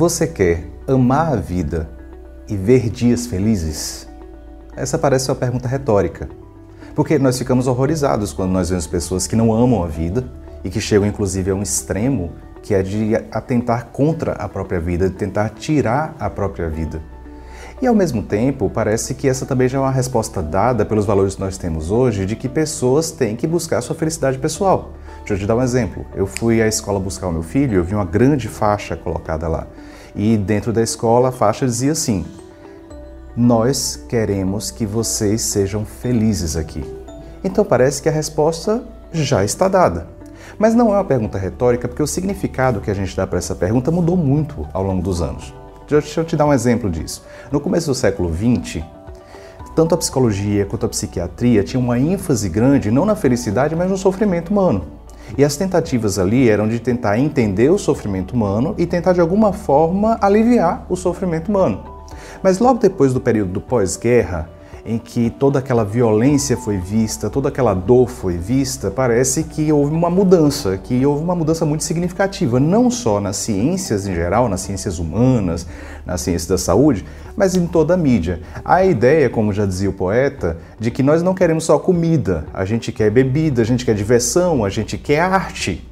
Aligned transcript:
Você 0.00 0.26
quer 0.26 0.64
amar 0.88 1.34
a 1.34 1.36
vida 1.36 1.86
e 2.48 2.56
ver 2.56 2.88
dias 2.88 3.26
felizes? 3.26 4.08
Essa 4.74 4.96
parece 4.96 5.30
uma 5.30 5.34
pergunta 5.34 5.68
retórica. 5.68 6.26
Porque 6.94 7.18
nós 7.18 7.36
ficamos 7.36 7.66
horrorizados 7.66 8.32
quando 8.32 8.50
nós 8.50 8.70
vemos 8.70 8.86
pessoas 8.86 9.26
que 9.26 9.36
não 9.36 9.52
amam 9.52 9.84
a 9.84 9.86
vida 9.86 10.26
e 10.64 10.70
que 10.70 10.80
chegam 10.80 11.06
inclusive 11.06 11.50
a 11.50 11.54
um 11.54 11.60
extremo 11.60 12.32
que 12.62 12.72
é 12.72 12.82
de 12.82 13.14
atentar 13.30 13.88
contra 13.92 14.32
a 14.32 14.48
própria 14.48 14.80
vida, 14.80 15.10
de 15.10 15.16
tentar 15.16 15.50
tirar 15.50 16.16
a 16.18 16.30
própria 16.30 16.70
vida. 16.70 17.02
E 17.82 17.86
ao 17.86 17.94
mesmo 17.94 18.22
tempo, 18.22 18.70
parece 18.70 19.14
que 19.14 19.28
essa 19.28 19.44
também 19.44 19.68
já 19.68 19.76
é 19.76 19.80
uma 19.82 19.90
resposta 19.90 20.42
dada 20.42 20.82
pelos 20.84 21.04
valores 21.04 21.34
que 21.34 21.40
nós 21.42 21.58
temos 21.58 21.90
hoje 21.90 22.24
de 22.24 22.36
que 22.36 22.48
pessoas 22.48 23.10
têm 23.10 23.36
que 23.36 23.46
buscar 23.46 23.82
sua 23.82 23.94
felicidade 23.94 24.38
pessoal. 24.38 24.92
Deixa 25.18 25.34
eu 25.34 25.38
te 25.38 25.46
dar 25.46 25.56
um 25.56 25.62
exemplo. 25.62 26.06
Eu 26.14 26.26
fui 26.26 26.62
à 26.62 26.66
escola 26.66 26.98
buscar 26.98 27.28
o 27.28 27.32
meu 27.32 27.42
filho, 27.42 27.74
eu 27.74 27.84
vi 27.84 27.94
uma 27.94 28.04
grande 28.06 28.48
faixa 28.48 28.96
colocada 28.96 29.46
lá. 29.46 29.66
E 30.14 30.36
dentro 30.36 30.72
da 30.72 30.82
escola 30.82 31.28
a 31.28 31.32
faixa 31.32 31.66
dizia 31.66 31.92
assim: 31.92 32.24
Nós 33.36 34.04
queremos 34.08 34.70
que 34.70 34.84
vocês 34.84 35.42
sejam 35.42 35.84
felizes 35.84 36.56
aqui. 36.56 36.84
Então 37.42 37.64
parece 37.64 38.02
que 38.02 38.08
a 38.08 38.12
resposta 38.12 38.82
já 39.12 39.44
está 39.44 39.68
dada. 39.68 40.06
Mas 40.58 40.74
não 40.74 40.88
é 40.88 40.98
uma 40.98 41.04
pergunta 41.04 41.38
retórica, 41.38 41.88
porque 41.88 42.02
o 42.02 42.06
significado 42.06 42.80
que 42.80 42.90
a 42.90 42.94
gente 42.94 43.16
dá 43.16 43.26
para 43.26 43.38
essa 43.38 43.54
pergunta 43.54 43.90
mudou 43.90 44.16
muito 44.16 44.66
ao 44.72 44.82
longo 44.82 45.02
dos 45.02 45.22
anos. 45.22 45.54
Deixa 45.88 46.20
eu 46.20 46.24
te 46.24 46.36
dar 46.36 46.46
um 46.46 46.52
exemplo 46.52 46.90
disso. 46.90 47.24
No 47.50 47.60
começo 47.60 47.86
do 47.86 47.94
século 47.94 48.30
XX, 48.32 48.84
tanto 49.74 49.94
a 49.94 49.98
psicologia 49.98 50.66
quanto 50.66 50.86
a 50.86 50.88
psiquiatria 50.88 51.64
tinham 51.64 51.82
uma 51.82 51.98
ênfase 51.98 52.48
grande 52.48 52.90
não 52.90 53.04
na 53.04 53.16
felicidade, 53.16 53.74
mas 53.74 53.90
no 53.90 53.96
sofrimento 53.96 54.50
humano. 54.50 54.99
E 55.36 55.44
as 55.44 55.56
tentativas 55.56 56.18
ali 56.18 56.48
eram 56.48 56.68
de 56.68 56.78
tentar 56.80 57.18
entender 57.18 57.70
o 57.70 57.78
sofrimento 57.78 58.32
humano 58.32 58.74
e 58.76 58.86
tentar 58.86 59.12
de 59.12 59.20
alguma 59.20 59.52
forma 59.52 60.18
aliviar 60.20 60.86
o 60.88 60.96
sofrimento 60.96 61.48
humano. 61.48 61.84
Mas 62.42 62.58
logo 62.58 62.78
depois 62.78 63.12
do 63.12 63.20
período 63.20 63.52
do 63.52 63.60
pós-guerra, 63.60 64.48
em 64.84 64.98
que 64.98 65.30
toda 65.30 65.58
aquela 65.58 65.84
violência 65.84 66.56
foi 66.56 66.78
vista, 66.78 67.28
toda 67.28 67.48
aquela 67.48 67.74
dor 67.74 68.08
foi 68.08 68.36
vista, 68.36 68.90
parece 68.90 69.44
que 69.44 69.72
houve 69.72 69.94
uma 69.94 70.10
mudança, 70.10 70.78
que 70.78 71.04
houve 71.04 71.22
uma 71.22 71.34
mudança 71.34 71.64
muito 71.64 71.84
significativa, 71.84 72.58
não 72.58 72.90
só 72.90 73.20
nas 73.20 73.36
ciências 73.36 74.06
em 74.06 74.14
geral, 74.14 74.48
nas 74.48 74.60
ciências 74.60 74.98
humanas, 74.98 75.66
nas 76.04 76.20
ciências 76.20 76.48
da 76.48 76.58
saúde, 76.58 77.04
mas 77.36 77.54
em 77.54 77.66
toda 77.66 77.94
a 77.94 77.96
mídia. 77.96 78.40
A 78.64 78.84
ideia, 78.84 79.28
como 79.28 79.52
já 79.52 79.66
dizia 79.66 79.90
o 79.90 79.92
poeta, 79.92 80.58
de 80.78 80.90
que 80.90 81.02
nós 81.02 81.22
não 81.22 81.34
queremos 81.34 81.64
só 81.64 81.78
comida, 81.78 82.46
a 82.52 82.64
gente 82.64 82.92
quer 82.92 83.10
bebida, 83.10 83.62
a 83.62 83.64
gente 83.64 83.84
quer 83.84 83.94
diversão, 83.94 84.64
a 84.64 84.70
gente 84.70 84.96
quer 84.96 85.20
arte. 85.20 85.86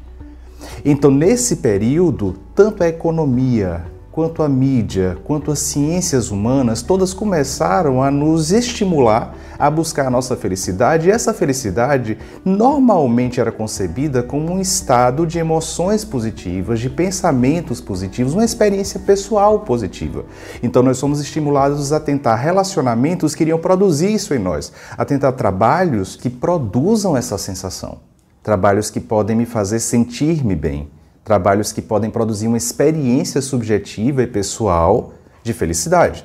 Então, 0.85 1.11
nesse 1.11 1.57
período, 1.57 2.37
tanto 2.55 2.83
a 2.83 2.89
economia 2.89 3.85
quanto 4.19 4.43
a 4.43 4.49
mídia, 4.49 5.17
quanto 5.23 5.53
as 5.53 5.61
ciências 5.61 6.33
humanas, 6.33 6.83
todas 6.83 7.15
começaram 7.15 8.03
a 8.03 8.11
nos 8.11 8.51
estimular 8.51 9.33
a 9.57 9.71
buscar 9.71 10.09
a 10.09 10.11
nossa 10.11 10.35
felicidade, 10.35 11.07
e 11.07 11.11
essa 11.13 11.33
felicidade 11.33 12.19
normalmente 12.45 13.41
era 13.41 13.53
concebida 13.53 14.21
como 14.21 14.53
um 14.53 14.61
estado 14.61 15.25
de 15.25 15.39
emoções 15.39 16.05
positivas, 16.05 16.81
de 16.81 16.91
pensamentos 16.91 17.81
positivos, 17.81 18.35
uma 18.35 18.45
experiência 18.45 18.99
pessoal 18.99 19.61
positiva. 19.61 20.25
Então 20.65 20.83
nós 20.83 20.99
somos 20.99 21.21
estimulados 21.21 21.93
a 21.93 22.01
tentar 22.01 22.35
relacionamentos 22.35 23.37
que 23.37 23.45
iriam 23.45 23.61
produzir 23.61 24.13
isso 24.13 24.35
em 24.35 24.41
nós, 24.41 24.73
a 24.97 25.05
tentar 25.05 25.31
trabalhos 25.31 26.17
que 26.17 26.29
produzam 26.29 27.17
essa 27.17 27.39
sensação, 27.39 27.99
trabalhos 28.43 28.91
que 28.91 28.99
podem 28.99 29.37
me 29.37 29.47
fazer 29.47 29.79
sentir-me 29.79 30.57
bem 30.57 30.89
trabalhos 31.25 31.73
que 31.73 31.83
podem 31.83 32.11
produzir 32.11 32.47
uma 32.47 32.57
experiência 32.57 33.41
subjetiva 33.41 34.23
e 34.23 34.27
pessoal 34.27 35.13
de 35.43 35.53
felicidade. 35.53 36.25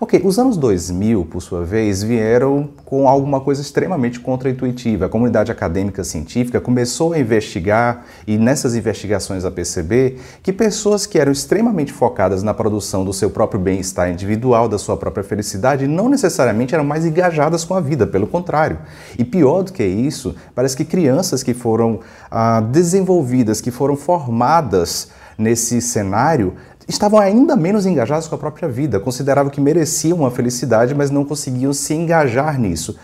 Ok, 0.00 0.20
os 0.24 0.40
anos 0.40 0.56
2000, 0.56 1.24
por 1.26 1.40
sua 1.40 1.64
vez, 1.64 2.02
vieram 2.02 2.68
com 2.84 3.08
alguma 3.08 3.40
coisa 3.40 3.62
extremamente 3.62 4.18
contraintuitiva. 4.18 5.06
A 5.06 5.08
comunidade 5.08 5.52
acadêmica 5.52 6.02
científica 6.02 6.60
começou 6.60 7.12
a 7.12 7.18
investigar 7.18 8.04
e 8.26 8.36
nessas 8.36 8.74
investigações 8.74 9.44
a 9.44 9.52
perceber 9.52 10.20
que 10.42 10.52
pessoas 10.52 11.06
que 11.06 11.16
eram 11.16 11.30
extremamente 11.30 11.92
focadas 11.92 12.42
na 12.42 12.52
produção 12.52 13.04
do 13.04 13.12
seu 13.12 13.30
próprio 13.30 13.60
bem-estar 13.60 14.10
individual, 14.10 14.68
da 14.68 14.78
sua 14.78 14.96
própria 14.96 15.22
felicidade, 15.22 15.86
não 15.86 16.08
necessariamente 16.08 16.74
eram 16.74 16.84
mais 16.84 17.06
engajadas 17.06 17.64
com 17.64 17.74
a 17.74 17.80
vida, 17.80 18.04
pelo 18.04 18.26
contrário. 18.26 18.78
E 19.16 19.24
pior 19.24 19.62
do 19.62 19.72
que 19.72 19.84
isso, 19.84 20.34
parece 20.56 20.76
que 20.76 20.84
crianças 20.84 21.44
que 21.44 21.54
foram 21.54 22.00
ah, 22.28 22.60
desenvolvidas, 22.60 23.60
que 23.60 23.70
foram 23.70 23.94
formadas 23.94 25.08
nesse 25.38 25.80
cenário, 25.80 26.54
estavam 26.88 27.18
ainda 27.18 27.56
menos 27.56 27.86
engajados 27.86 28.28
com 28.28 28.34
a 28.34 28.38
própria 28.38 28.68
vida, 28.68 29.00
consideravam 29.00 29.50
que 29.50 29.60
mereciam 29.60 30.18
uma 30.18 30.30
felicidade, 30.30 30.94
mas 30.94 31.10
não 31.10 31.24
conseguiam 31.24 31.72
se 31.72 31.94
engajar 31.94 32.58
nisso. 32.58 32.96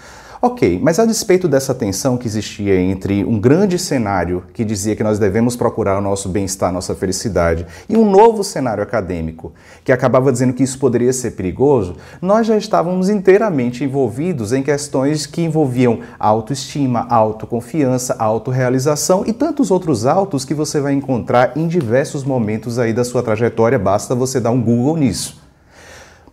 Ok, 0.43 0.81
mas 0.83 0.99
a 0.99 1.05
despeito 1.05 1.47
dessa 1.47 1.75
tensão 1.75 2.17
que 2.17 2.27
existia 2.27 2.75
entre 2.81 3.23
um 3.27 3.39
grande 3.39 3.79
cenário 3.79 4.45
que 4.55 4.65
dizia 4.65 4.97
que 4.97 5.03
nós 5.03 5.19
devemos 5.19 5.55
procurar 5.55 5.99
o 5.99 6.01
nosso 6.01 6.31
bem-estar, 6.31 6.73
nossa 6.73 6.95
felicidade, 6.95 7.67
e 7.87 7.95
um 7.95 8.11
novo 8.11 8.43
cenário 8.43 8.83
acadêmico 8.83 9.53
que 9.85 9.93
acabava 9.93 10.33
dizendo 10.33 10.55
que 10.55 10.63
isso 10.63 10.79
poderia 10.79 11.13
ser 11.13 11.33
perigoso, 11.33 11.97
nós 12.23 12.47
já 12.47 12.57
estávamos 12.57 13.11
inteiramente 13.11 13.85
envolvidos 13.85 14.55
em 14.55 14.63
questões 14.63 15.27
que 15.27 15.43
envolviam 15.43 16.01
autoestima, 16.19 17.07
autoconfiança, 17.11 18.17
autorrealização 18.19 19.25
e 19.27 19.35
tantos 19.35 19.71
outros 19.71 20.07
autos 20.07 20.47
que 20.47 20.55
você 20.55 20.81
vai 20.81 20.95
encontrar 20.95 21.55
em 21.55 21.69
diversos 21.69 22.25
momentos 22.25 22.79
aí 22.79 22.95
da 22.95 23.05
sua 23.05 23.23
trajetória, 23.23 23.79
basta 23.79 24.15
você 24.15 24.41
dar 24.41 24.53
um 24.53 24.63
Google 24.63 24.97
nisso. 24.97 25.39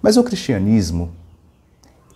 Mas 0.02 0.16
o 0.16 0.24
cristianismo 0.24 1.12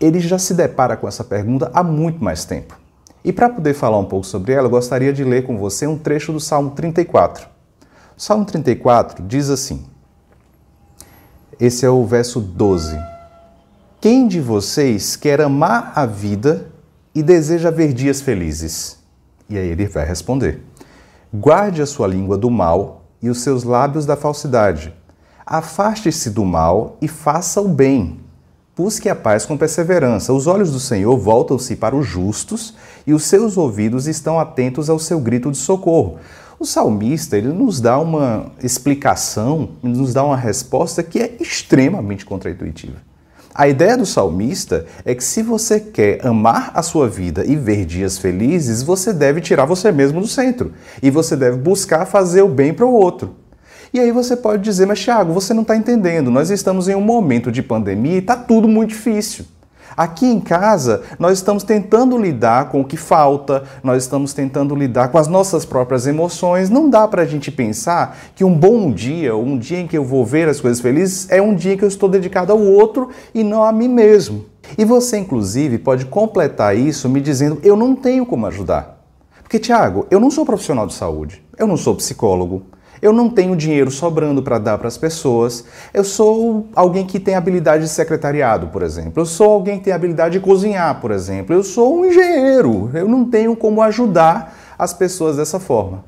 ele 0.02 0.20
já 0.20 0.40
se 0.40 0.54
depara 0.54 0.98
com 0.98 1.08
essa 1.08 1.24
pergunta 1.24 1.70
há 1.74 1.84
muito 1.84 2.24
mais 2.24 2.44
tempo. 2.44 2.78
E 3.24 3.32
para 3.32 3.50
poder 3.50 3.74
falar 3.74 4.00
um 4.00 4.06
pouco 4.06 4.26
sobre 4.26 4.52
ela, 4.52 4.66
eu 4.66 4.72
gostaria 4.72 5.14
de 5.14 5.24
ler 5.24 5.46
com 5.46 5.58
você 5.58 5.86
um 5.86 5.98
trecho 5.98 6.34
do 6.34 6.40
Salmo 6.40 6.72
34. 6.72 7.48
O 8.18 8.22
Salmo 8.22 8.46
34 8.46 9.24
diz 9.24 9.50
assim: 9.50 9.86
esse 11.62 11.86
é 11.86 11.90
o 11.92 12.04
verso 12.04 12.40
12. 12.40 12.98
Quem 14.00 14.28
de 14.28 14.42
vocês 14.42 15.16
quer 15.16 15.40
amar 15.42 15.94
a 15.96 16.08
vida 16.08 16.72
e 17.14 17.22
deseja 17.22 17.70
ver 17.70 17.94
dias 17.94 18.20
felizes? 18.20 18.98
E 19.48 19.56
aí 19.60 19.68
ele 19.68 19.86
vai 19.86 20.04
responder: 20.04 20.64
Guarde 21.32 21.80
a 21.80 21.86
sua 21.86 22.08
língua 22.08 22.36
do 22.36 22.50
mal 22.50 23.06
e 23.22 23.30
os 23.30 23.42
seus 23.42 23.64
lábios 23.64 24.08
da 24.08 24.16
falsidade. 24.16 24.92
Afaste-se 25.46 26.32
do 26.32 26.44
mal 26.44 26.98
e 27.00 27.08
faça 27.08 27.62
o 27.62 27.68
bem. 27.68 28.21
Busque 28.76 29.10
a 29.10 29.16
paz 29.16 29.46
com 29.46 29.58
perseverança. 29.58 30.32
Os 30.32 30.48
olhos 30.48 30.72
do 30.72 30.80
Senhor 30.80 31.18
voltam-se 31.18 31.76
para 31.76 31.94
os 31.94 32.08
justos 32.08 32.74
e 33.06 33.14
os 33.14 33.24
seus 33.24 33.58
ouvidos 33.58 34.08
estão 34.08 34.40
atentos 34.40 34.90
ao 34.90 34.98
seu 34.98 35.20
grito 35.20 35.52
de 35.52 35.58
socorro. 35.58 36.20
O 36.58 36.66
salmista 36.66 37.38
ele 37.38 37.50
nos 37.50 37.82
dá 37.82 38.00
uma 38.00 38.52
explicação, 38.64 39.72
nos 39.84 40.14
dá 40.14 40.24
uma 40.24 40.38
resposta 40.38 41.04
que 41.04 41.20
é 41.20 41.36
extremamente 41.40 42.26
contraintuitiva. 42.26 42.96
A 43.54 43.68
ideia 43.68 43.98
do 43.98 44.06
salmista 44.06 44.86
é 45.04 45.14
que 45.14 45.24
se 45.24 45.44
você 45.44 45.78
quer 45.78 46.26
amar 46.26 46.72
a 46.74 46.82
sua 46.82 47.10
vida 47.10 47.44
e 47.46 47.58
ver 47.58 47.84
dias 47.86 48.18
felizes, 48.18 48.82
você 48.82 49.12
deve 49.12 49.42
tirar 49.42 49.66
você 49.66 49.92
mesmo 49.92 50.22
do 50.22 50.28
centro 50.28 50.72
e 51.04 51.12
você 51.12 51.36
deve 51.36 51.58
buscar 51.58 52.06
fazer 52.06 52.42
o 52.42 52.48
bem 52.48 52.74
para 52.74 52.86
o 52.86 52.94
outro. 52.94 53.41
E 53.94 54.00
aí 54.00 54.12
você 54.12 54.38
pode 54.38 54.64
dizer, 54.64 54.86
mas 54.86 55.04
Thiago, 55.04 55.34
você 55.34 55.54
não 55.54 55.64
está 55.64 55.76
entendendo, 55.76 56.32
nós 56.32 56.50
estamos 56.50 56.88
em 56.88 56.96
um 56.96 57.02
momento 57.02 57.52
de 57.52 57.62
pandemia 57.62 58.16
e 58.16 58.20
está 58.20 58.38
tudo 58.38 58.68
muito 58.68 58.92
difícil. 58.92 59.46
Aqui 59.98 60.26
em 60.26 60.40
casa, 60.40 61.04
nós 61.20 61.34
estamos 61.34 61.64
tentando 61.64 62.18
lidar 62.18 62.70
com 62.70 62.80
o 62.80 62.86
que 62.86 62.96
falta, 62.96 63.64
nós 63.84 64.04
estamos 64.04 64.34
tentando 64.34 64.74
lidar 64.74 65.10
com 65.10 65.18
as 65.18 65.28
nossas 65.28 65.66
próprias 65.66 66.08
emoções. 66.08 66.70
Não 66.70 66.90
dá 66.90 67.06
para 67.06 67.24
a 67.24 67.26
gente 67.26 67.52
pensar 67.52 68.18
que 68.34 68.46
um 68.46 68.54
bom 68.54 68.90
dia, 68.90 69.36
um 69.36 69.58
dia 69.58 69.82
em 69.82 69.88
que 69.88 69.98
eu 69.98 70.06
vou 70.06 70.26
ver 70.26 70.48
as 70.48 70.62
coisas 70.62 70.80
felizes, 70.80 71.30
é 71.30 71.42
um 71.42 71.54
dia 71.54 71.76
que 71.76 71.84
eu 71.84 71.90
estou 71.90 72.08
dedicado 72.08 72.54
ao 72.54 72.60
outro 72.60 73.10
e 73.34 73.44
não 73.44 73.64
a 73.64 73.74
mim 73.74 73.90
mesmo. 73.90 74.46
E 74.78 74.86
você, 74.86 75.18
inclusive, 75.18 75.78
pode 75.78 76.06
completar 76.06 76.78
isso 76.78 77.10
me 77.10 77.20
dizendo: 77.20 77.60
eu 77.62 77.76
não 77.76 77.94
tenho 77.94 78.26
como 78.26 78.46
ajudar. 78.48 79.02
Porque, 79.44 79.60
Tiago, 79.60 80.08
eu 80.10 80.22
não 80.22 80.32
sou 80.32 80.46
profissional 80.46 80.88
de 80.88 80.94
saúde, 80.94 81.44
eu 81.58 81.68
não 81.68 81.76
sou 81.76 81.94
psicólogo, 81.94 82.64
eu 83.02 83.12
não 83.12 83.30
tenho 83.30 83.56
dinheiro 83.56 83.90
sobrando 83.90 84.44
para 84.44 84.60
dar 84.60 84.78
para 84.78 84.88
as 84.88 84.98
pessoas. 84.98 85.66
Eu 85.94 86.04
sou 86.04 86.68
alguém 86.76 87.06
que 87.06 87.20
tem 87.20 87.36
habilidade 87.36 87.84
de 87.84 87.90
secretariado, 87.90 88.68
por 88.68 88.84
exemplo. 88.84 89.22
Eu 89.22 89.26
sou 89.26 89.52
alguém 89.52 89.80
que 89.80 89.86
tem 89.86 89.94
habilidade 89.94 90.38
de 90.38 90.40
cozinhar, 90.40 91.02
por 91.02 91.12
exemplo. 91.12 91.56
Eu 91.56 91.64
sou 91.64 91.98
um 91.98 92.06
engenheiro. 92.06 92.92
Eu 92.94 93.08
não 93.08 93.26
tenho 93.26 93.56
como 93.56 93.82
ajudar 93.82 94.56
as 94.78 94.94
pessoas 94.94 95.38
dessa 95.38 95.60
forma. 95.60 96.04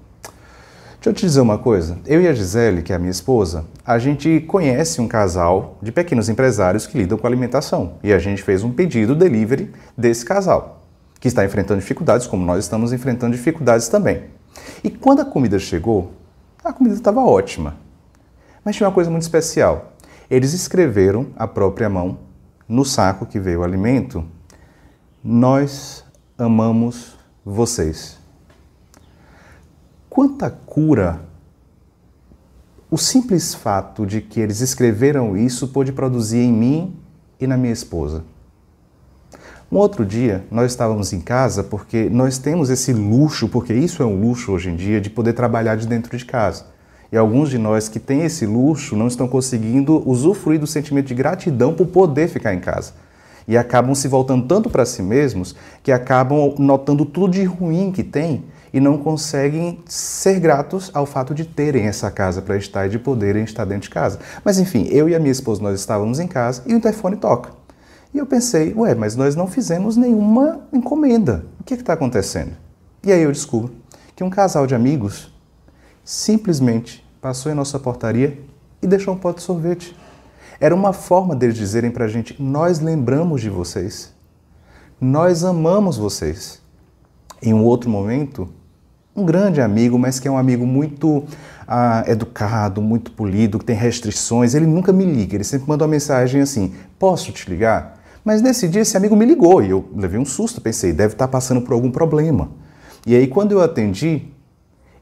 Deixa 1.03 1.09
eu 1.09 1.13
te 1.13 1.25
dizer 1.25 1.41
uma 1.41 1.57
coisa. 1.57 1.97
Eu 2.05 2.21
e 2.21 2.27
a 2.29 2.33
Gisele, 2.33 2.81
que 2.81 2.93
é 2.93 2.95
a 2.95 2.99
minha 2.99 3.11
esposa, 3.11 3.65
a 3.85 3.99
gente 3.99 4.39
conhece 4.47 5.01
um 5.01 5.07
casal 5.07 5.77
de 5.81 5.91
pequenos 5.91 6.29
empresários 6.29 6.87
que 6.87 6.97
lidam 6.97 7.17
com 7.17 7.27
alimentação. 7.27 7.95
E 8.01 8.13
a 8.13 8.19
gente 8.19 8.41
fez 8.41 8.63
um 8.63 8.71
pedido 8.71 9.13
delivery 9.13 9.69
desse 9.97 10.23
casal, 10.23 10.81
que 11.19 11.27
está 11.27 11.43
enfrentando 11.43 11.81
dificuldades, 11.81 12.25
como 12.25 12.45
nós 12.45 12.63
estamos 12.63 12.93
enfrentando 12.93 13.35
dificuldades 13.35 13.89
também. 13.89 14.23
E 14.81 14.89
quando 14.89 15.19
a 15.21 15.25
comida 15.25 15.59
chegou, 15.59 16.13
a 16.63 16.73
comida 16.73 16.95
estava 16.95 17.21
ótima. 17.21 17.75
Mas 18.63 18.75
tinha 18.75 18.87
uma 18.87 18.93
coisa 18.93 19.09
muito 19.09 19.23
especial. 19.23 19.93
Eles 20.29 20.53
escreveram 20.53 21.27
a 21.35 21.47
própria 21.47 21.89
mão 21.89 22.19
no 22.67 22.85
saco 22.85 23.25
que 23.25 23.39
veio 23.39 23.59
o 23.59 23.63
alimento. 23.63 24.25
Nós 25.23 26.03
amamos 26.37 27.17
vocês. 27.45 28.17
Quanta 30.09 30.49
cura 30.49 31.21
o 32.89 32.97
simples 32.97 33.55
fato 33.55 34.05
de 34.05 34.21
que 34.21 34.39
eles 34.39 34.61
escreveram 34.61 35.35
isso 35.35 35.69
pôde 35.69 35.91
produzir 35.91 36.37
em 36.39 36.53
mim 36.53 36.95
e 37.39 37.47
na 37.47 37.57
minha 37.57 37.73
esposa. 37.73 38.23
Um 39.73 39.77
outro 39.77 40.05
dia, 40.05 40.43
nós 40.51 40.71
estávamos 40.71 41.13
em 41.13 41.19
casa 41.19 41.63
porque 41.63 42.07
nós 42.07 42.37
temos 42.37 42.69
esse 42.69 42.93
luxo, 42.93 43.49
porque 43.49 43.73
isso 43.73 44.03
é 44.03 44.05
um 44.05 44.21
luxo 44.21 44.51
hoje 44.51 44.69
em 44.69 44.75
dia, 44.75 45.01
de 45.01 45.09
poder 45.09 45.33
trabalhar 45.33 45.75
de 45.75 45.87
dentro 45.87 46.15
de 46.15 46.23
casa. 46.23 46.65
E 47.11 47.17
alguns 47.17 47.49
de 47.49 47.57
nós 47.57 47.89
que 47.89 47.99
têm 47.99 48.21
esse 48.21 48.45
luxo 48.45 48.95
não 48.95 49.07
estão 49.07 49.27
conseguindo 49.27 50.07
usufruir 50.07 50.59
do 50.59 50.67
sentimento 50.67 51.07
de 51.07 51.15
gratidão 51.15 51.73
por 51.73 51.87
poder 51.87 52.27
ficar 52.27 52.53
em 52.53 52.59
casa. 52.59 52.93
E 53.47 53.57
acabam 53.57 53.95
se 53.95 54.07
voltando 54.07 54.45
tanto 54.45 54.69
para 54.69 54.85
si 54.85 55.01
mesmos 55.01 55.55
que 55.81 55.91
acabam 55.91 56.53
notando 56.59 57.03
tudo 57.03 57.33
de 57.33 57.43
ruim 57.43 57.91
que 57.91 58.03
tem 58.03 58.43
e 58.71 58.79
não 58.79 58.95
conseguem 58.95 59.79
ser 59.87 60.39
gratos 60.39 60.91
ao 60.93 61.07
fato 61.07 61.33
de 61.33 61.45
terem 61.45 61.87
essa 61.87 62.11
casa 62.11 62.43
para 62.43 62.57
estar 62.57 62.85
e 62.85 62.89
de 62.89 62.99
poderem 62.99 63.43
estar 63.43 63.65
dentro 63.65 63.89
de 63.89 63.89
casa. 63.89 64.19
Mas 64.45 64.59
enfim, 64.59 64.87
eu 64.91 65.09
e 65.09 65.15
a 65.15 65.19
minha 65.19 65.31
esposa 65.31 65.63
nós 65.63 65.79
estávamos 65.79 66.19
em 66.19 66.27
casa 66.27 66.61
e 66.67 66.75
o 66.75 66.79
telefone 66.79 67.15
toca. 67.15 67.62
E 68.13 68.17
eu 68.19 68.25
pensei, 68.25 68.73
ué, 68.75 68.93
mas 68.93 69.15
nós 69.15 69.35
não 69.35 69.47
fizemos 69.47 69.97
nenhuma 69.97 70.61
encomenda. 70.71 71.45
O 71.59 71.63
que 71.63 71.73
está 71.73 71.93
acontecendo? 71.93 72.51
E 73.03 73.11
aí 73.11 73.23
eu 73.23 73.31
descubro 73.31 73.73
que 74.15 74.23
um 74.23 74.29
casal 74.29 74.67
de 74.67 74.75
amigos 74.75 75.33
simplesmente 76.03 77.03
passou 77.19 77.51
em 77.51 77.55
nossa 77.55 77.79
portaria 77.79 78.39
e 78.81 78.87
deixou 78.87 79.15
um 79.15 79.17
pote 79.17 79.37
de 79.37 79.43
sorvete. 79.43 79.97
Era 80.59 80.75
uma 80.75 80.93
forma 80.93 81.35
deles 81.35 81.57
dizerem 81.57 81.89
para 81.89 82.05
a 82.05 82.07
gente: 82.07 82.41
nós 82.41 82.79
lembramos 82.79 83.41
de 83.41 83.49
vocês, 83.49 84.13
nós 85.01 85.43
amamos 85.43 85.97
vocês. 85.97 86.61
Em 87.41 87.53
um 87.53 87.63
outro 87.63 87.89
momento, 87.89 88.47
um 89.15 89.25
grande 89.25 89.59
amigo, 89.59 89.97
mas 89.97 90.19
que 90.19 90.27
é 90.27 90.31
um 90.31 90.37
amigo 90.37 90.65
muito 90.65 91.25
ah, 91.67 92.03
educado, 92.07 92.81
muito 92.81 93.11
polido, 93.11 93.59
que 93.59 93.65
tem 93.65 93.75
restrições, 93.75 94.53
ele 94.53 94.65
nunca 94.65 94.93
me 94.93 95.03
liga, 95.03 95.35
ele 95.35 95.43
sempre 95.43 95.67
manda 95.67 95.83
uma 95.83 95.91
mensagem 95.91 96.41
assim: 96.41 96.73
posso 96.97 97.31
te 97.31 97.49
ligar? 97.49 98.02
Mas 98.23 98.41
nesse 98.41 98.67
dia 98.67 98.81
esse 98.81 98.95
amigo 98.95 99.15
me 99.15 99.25
ligou 99.25 99.61
e 99.61 99.69
eu 99.69 99.89
levei 99.95 100.19
um 100.19 100.25
susto, 100.25 100.61
pensei, 100.61 100.93
deve 100.93 101.13
estar 101.13 101.27
passando 101.27 101.61
por 101.61 101.73
algum 101.73 101.91
problema. 101.91 102.51
E 103.05 103.15
aí 103.15 103.27
quando 103.27 103.51
eu 103.51 103.61
atendi, 103.61 104.27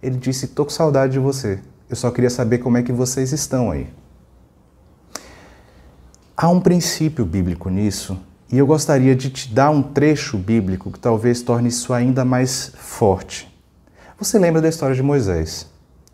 ele 0.01 0.18
disse: 0.18 0.47
"Tô 0.47 0.65
com 0.65 0.71
saudade 0.71 1.13
de 1.13 1.19
você. 1.19 1.59
Eu 1.89 1.95
só 1.95 2.09
queria 2.09 2.29
saber 2.29 2.57
como 2.57 2.77
é 2.77 2.83
que 2.83 2.91
vocês 2.91 3.31
estão 3.31 3.69
aí". 3.69 3.88
Há 6.35 6.50
um 6.50 6.59
princípio 6.59 7.23
bíblico 7.23 7.69
nisso, 7.69 8.18
e 8.51 8.57
eu 8.57 8.65
gostaria 8.65 9.15
de 9.15 9.29
te 9.29 9.53
dar 9.53 9.69
um 9.69 9.83
trecho 9.83 10.38
bíblico 10.38 10.91
que 10.91 11.00
talvez 11.00 11.41
torne 11.41 11.69
isso 11.69 11.94
ainda 11.94 12.25
mais 12.25 12.71
forte. 12.75 13.47
Você 14.18 14.39
lembra 14.39 14.62
da 14.62 14.68
história 14.69 14.95
de 14.95 15.03
Moisés? 15.03 15.68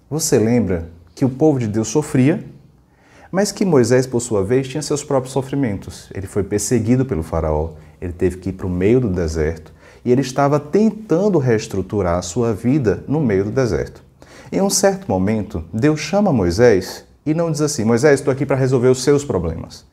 Você 0.09 0.38
lembra 0.38 0.89
que 1.15 1.25
o 1.25 1.30
povo 1.30 1.59
de 1.59 1.68
Deus 1.68 1.88
sofria, 1.88 2.45
mas 3.31 3.51
que 3.51 3.65
Moisés, 3.65 4.06
por 4.07 4.19
sua 4.19 4.44
vez, 4.44 4.68
tinha 4.68 4.81
seus 4.81 5.03
próprios 5.03 5.33
sofrimentos. 5.33 6.09
Ele 6.13 6.27
foi 6.27 6.44
perseguido 6.44 7.06
pelo 7.06 7.24
Faraó, 7.24 7.71
ele 8.01 8.13
teve 8.13 8.38
que 8.38 8.50
ir 8.50 8.53
para 8.53 8.68
o 8.68 8.69
meio 8.69 9.00
do 9.00 9.09
deserto 9.09 9.74
e 10.06 10.12
ele 10.12 10.21
estava 10.21 10.59
tentando 10.59 11.38
reestruturar 11.38 12.18
a 12.18 12.21
sua 12.21 12.53
vida 12.53 13.03
no 13.07 13.19
meio 13.19 13.44
do 13.44 13.51
deserto. 13.51 14.01
Em 14.51 14.62
um 14.62 14.69
certo 14.69 15.09
momento, 15.09 15.65
Deus 15.74 16.00
chama 16.00 16.31
Moisés 16.31 17.03
e 17.25 17.33
não 17.33 17.51
diz 17.51 17.59
assim: 17.59 17.83
Moisés, 17.83 18.19
estou 18.19 18.31
aqui 18.31 18.45
para 18.45 18.56
resolver 18.56 18.88
os 18.88 19.03
seus 19.03 19.25
problemas. 19.25 19.85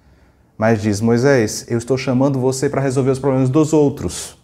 Mas 0.56 0.80
diz: 0.80 1.00
Moisés, 1.00 1.66
eu 1.68 1.78
estou 1.78 1.98
chamando 1.98 2.38
você 2.38 2.68
para 2.68 2.80
resolver 2.80 3.10
os 3.10 3.18
problemas 3.18 3.48
dos 3.48 3.72
outros. 3.72 4.38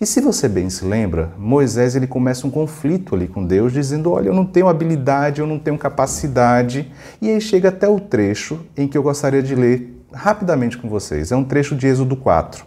E 0.00 0.06
se 0.06 0.20
você 0.20 0.48
bem 0.48 0.70
se 0.70 0.84
lembra, 0.84 1.32
Moisés 1.36 1.96
ele 1.96 2.06
começa 2.06 2.46
um 2.46 2.50
conflito 2.50 3.16
ali 3.16 3.26
com 3.26 3.44
Deus, 3.44 3.72
dizendo: 3.72 4.12
Olha, 4.12 4.28
eu 4.28 4.34
não 4.34 4.46
tenho 4.46 4.68
habilidade, 4.68 5.40
eu 5.40 5.46
não 5.46 5.58
tenho 5.58 5.76
capacidade. 5.76 6.92
E 7.20 7.28
aí 7.28 7.40
chega 7.40 7.70
até 7.70 7.88
o 7.88 7.98
trecho 7.98 8.60
em 8.76 8.86
que 8.86 8.96
eu 8.96 9.02
gostaria 9.02 9.42
de 9.42 9.56
ler 9.56 10.04
rapidamente 10.12 10.78
com 10.78 10.88
vocês. 10.88 11.32
É 11.32 11.36
um 11.36 11.42
trecho 11.42 11.74
de 11.74 11.88
Êxodo 11.88 12.14
4. 12.16 12.64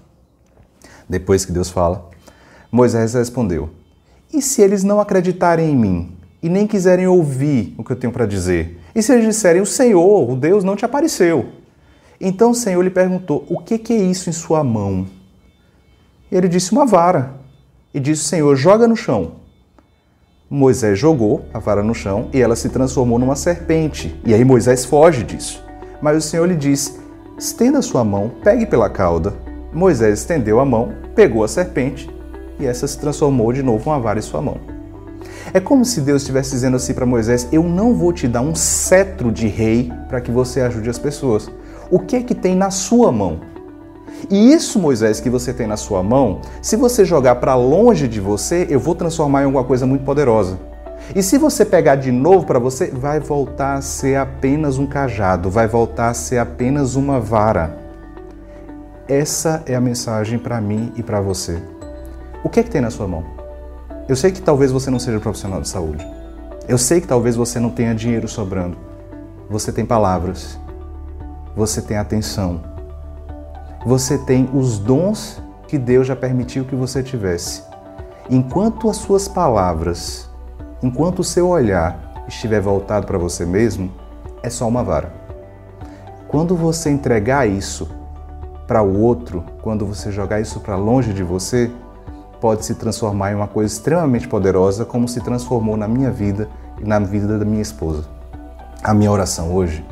Depois 1.07 1.45
que 1.45 1.53
Deus 1.53 1.69
fala, 1.69 2.09
Moisés 2.69 3.13
respondeu: 3.13 3.69
E 4.33 4.41
se 4.41 4.61
eles 4.61 4.83
não 4.83 4.99
acreditarem 4.99 5.71
em 5.71 5.75
mim 5.75 6.17
e 6.43 6.49
nem 6.49 6.67
quiserem 6.67 7.07
ouvir 7.07 7.73
o 7.77 7.83
que 7.83 7.93
eu 7.93 7.97
tenho 7.97 8.11
para 8.11 8.25
dizer? 8.25 8.77
E 8.93 9.01
se 9.01 9.13
eles 9.13 9.25
disserem: 9.25 9.61
O 9.61 9.65
Senhor, 9.65 10.29
o 10.29 10.35
Deus, 10.35 10.65
não 10.65 10.75
te 10.75 10.83
apareceu? 10.83 11.45
Então 12.19 12.51
o 12.51 12.55
Senhor 12.55 12.81
lhe 12.81 12.89
perguntou: 12.89 13.45
O 13.49 13.59
que, 13.59 13.77
que 13.77 13.93
é 13.93 14.03
isso 14.03 14.29
em 14.29 14.33
sua 14.33 14.65
mão? 14.65 15.07
E 16.31 16.35
ele 16.35 16.47
disse: 16.47 16.71
Uma 16.71 16.85
vara. 16.85 17.33
E 17.93 17.99
disse: 17.99 18.23
Senhor, 18.23 18.55
joga 18.55 18.87
no 18.87 18.95
chão. 18.95 19.33
Moisés 20.49 20.97
jogou 20.97 21.45
a 21.53 21.59
vara 21.59 21.83
no 21.83 21.93
chão 21.93 22.29
e 22.33 22.41
ela 22.41 22.55
se 22.55 22.69
transformou 22.69 23.19
numa 23.19 23.35
serpente. 23.35 24.19
E 24.25 24.33
aí 24.33 24.43
Moisés 24.43 24.85
foge 24.85 25.23
disso. 25.23 25.63
Mas 26.01 26.17
o 26.17 26.27
Senhor 26.27 26.45
lhe 26.45 26.55
disse: 26.55 26.99
Estenda 27.37 27.81
sua 27.81 28.03
mão, 28.03 28.31
pegue 28.43 28.65
pela 28.65 28.89
cauda. 28.89 29.33
Moisés 29.73 30.19
estendeu 30.19 30.59
a 30.59 30.65
mão, 30.65 30.93
pegou 31.15 31.43
a 31.43 31.47
serpente 31.47 32.09
e 32.59 32.65
essa 32.65 32.87
se 32.87 32.97
transformou 32.99 33.51
de 33.51 33.63
novo 33.63 33.89
uma 33.89 33.99
vara 33.99 34.19
em 34.19 34.21
sua 34.21 34.41
mão. 34.41 34.57
É 35.53 35.59
como 35.59 35.83
se 35.83 36.01
Deus 36.01 36.21
estivesse 36.21 36.51
dizendo 36.51 36.77
assim 36.77 36.93
para 36.93 37.05
Moisés: 37.05 37.47
Eu 37.51 37.63
não 37.63 37.93
vou 37.93 38.13
te 38.13 38.27
dar 38.27 38.41
um 38.41 38.55
cetro 38.55 39.31
de 39.31 39.47
rei 39.47 39.91
para 40.07 40.21
que 40.21 40.31
você 40.31 40.61
ajude 40.61 40.89
as 40.89 40.99
pessoas. 40.99 41.49
O 41.89 41.99
que 41.99 42.15
é 42.15 42.23
que 42.23 42.35
tem 42.35 42.55
na 42.55 42.69
sua 42.69 43.11
mão? 43.11 43.50
E 44.29 44.53
isso, 44.53 44.79
Moisés, 44.79 45.19
que 45.19 45.29
você 45.29 45.53
tem 45.53 45.67
na 45.67 45.77
sua 45.77 46.03
mão, 46.03 46.41
se 46.61 46.75
você 46.75 47.03
jogar 47.03 47.35
para 47.35 47.55
longe 47.55 48.07
de 48.07 48.19
você, 48.19 48.67
eu 48.69 48.79
vou 48.79 48.95
transformar 48.95 49.41
em 49.41 49.45
alguma 49.45 49.63
coisa 49.63 49.85
muito 49.85 50.03
poderosa. 50.03 50.57
E 51.15 51.23
se 51.23 51.37
você 51.37 51.65
pegar 51.65 51.95
de 51.95 52.11
novo 52.11 52.45
para 52.45 52.59
você, 52.59 52.87
vai 52.87 53.19
voltar 53.19 53.75
a 53.75 53.81
ser 53.81 54.17
apenas 54.17 54.77
um 54.77 54.85
cajado, 54.85 55.49
vai 55.49 55.67
voltar 55.67 56.09
a 56.09 56.13
ser 56.13 56.37
apenas 56.37 56.95
uma 56.95 57.19
vara. 57.19 57.77
Essa 59.07 59.63
é 59.65 59.75
a 59.75 59.81
mensagem 59.81 60.39
para 60.39 60.61
mim 60.61 60.91
e 60.95 61.03
para 61.03 61.19
você. 61.19 61.61
O 62.43 62.49
que 62.49 62.59
é 62.59 62.63
que 62.63 62.69
tem 62.69 62.81
na 62.81 62.89
sua 62.89 63.07
mão? 63.07 63.25
Eu 64.07 64.15
sei 64.15 64.31
que 64.31 64.41
talvez 64.41 64.71
você 64.71 64.89
não 64.89 64.99
seja 64.99 65.19
profissional 65.19 65.61
de 65.61 65.67
saúde. 65.67 66.05
Eu 66.67 66.77
sei 66.77 67.01
que 67.01 67.07
talvez 67.07 67.35
você 67.35 67.59
não 67.59 67.69
tenha 67.69 67.93
dinheiro 67.93 68.27
sobrando. 68.27 68.77
Você 69.49 69.71
tem 69.71 69.85
palavras. 69.85 70.57
Você 71.55 71.81
tem 71.81 71.97
atenção 71.97 72.70
você 73.85 74.17
tem 74.17 74.49
os 74.53 74.77
dons 74.77 75.41
que 75.67 75.77
Deus 75.77 76.05
já 76.05 76.15
permitiu 76.15 76.65
que 76.65 76.75
você 76.75 77.01
tivesse. 77.01 77.63
Enquanto 78.29 78.89
as 78.89 78.97
suas 78.97 79.27
palavras, 79.27 80.29
enquanto 80.83 81.19
o 81.19 81.23
seu 81.23 81.49
olhar 81.49 82.23
estiver 82.27 82.61
voltado 82.61 83.07
para 83.07 83.17
você 83.17 83.45
mesmo, 83.45 83.91
é 84.43 84.49
só 84.49 84.67
uma 84.67 84.83
vara. 84.83 85.13
Quando 86.27 86.55
você 86.55 86.89
entregar 86.89 87.47
isso 87.47 87.89
para 88.67 88.81
o 88.83 89.01
outro, 89.01 89.43
quando 89.61 89.85
você 89.85 90.11
jogar 90.11 90.39
isso 90.39 90.59
para 90.59 90.75
longe 90.75 91.13
de 91.13 91.23
você, 91.23 91.71
pode 92.39 92.65
se 92.65 92.75
transformar 92.75 93.31
em 93.31 93.35
uma 93.35 93.47
coisa 93.47 93.73
extremamente 93.73 94.27
poderosa, 94.27 94.85
como 94.85 95.07
se 95.07 95.21
transformou 95.21 95.75
na 95.75 95.87
minha 95.87 96.11
vida 96.11 96.47
e 96.79 96.85
na 96.85 96.99
vida 96.99 97.37
da 97.37 97.45
minha 97.45 97.61
esposa. 97.61 98.05
A 98.83 98.93
minha 98.93 99.11
oração 99.11 99.53
hoje 99.53 99.85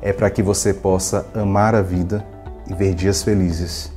é 0.00 0.12
para 0.12 0.30
que 0.30 0.42
você 0.42 0.72
possa 0.72 1.26
amar 1.34 1.74
a 1.74 1.82
vida 1.82 2.24
e 2.68 2.74
ver 2.74 2.94
dias 2.94 3.22
felizes. 3.22 3.92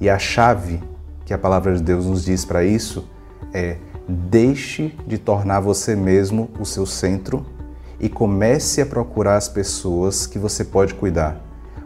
E 0.00 0.08
a 0.10 0.18
chave 0.18 0.82
que 1.24 1.34
a 1.34 1.38
palavra 1.38 1.74
de 1.74 1.82
Deus 1.82 2.06
nos 2.06 2.24
diz 2.24 2.44
para 2.44 2.64
isso 2.64 3.08
é: 3.52 3.76
deixe 4.08 4.94
de 5.06 5.18
tornar 5.18 5.60
você 5.60 5.96
mesmo 5.96 6.50
o 6.58 6.64
seu 6.64 6.86
centro 6.86 7.44
e 7.98 8.08
comece 8.08 8.80
a 8.80 8.86
procurar 8.86 9.36
as 9.36 9.48
pessoas 9.48 10.26
que 10.26 10.38
você 10.38 10.64
pode 10.64 10.94
cuidar. 10.94 11.42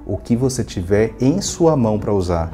O 0.07 0.17
que 0.17 0.35
você 0.35 0.65
tiver 0.65 1.15
em 1.21 1.41
sua 1.41 1.77
mão 1.77 1.99
para 1.99 2.13
usar, 2.13 2.53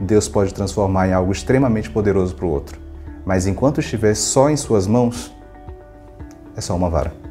Deus 0.00 0.28
pode 0.28 0.52
transformar 0.52 1.08
em 1.08 1.12
algo 1.12 1.32
extremamente 1.32 1.90
poderoso 1.90 2.34
para 2.34 2.46
o 2.46 2.50
outro. 2.50 2.78
Mas 3.24 3.46
enquanto 3.46 3.80
estiver 3.80 4.14
só 4.14 4.50
em 4.50 4.56
suas 4.56 4.86
mãos, 4.86 5.34
é 6.56 6.60
só 6.60 6.76
uma 6.76 6.90
vara. 6.90 7.29